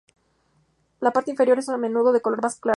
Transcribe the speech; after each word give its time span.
La 0.99 1.11
parte 1.13 1.29
inferior 1.29 1.59
es 1.59 1.69
a 1.69 1.77
menudo 1.77 2.11
de 2.11 2.21
color 2.21 2.41
más 2.41 2.55
claro. 2.59 2.69